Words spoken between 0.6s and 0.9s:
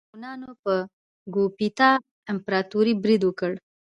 په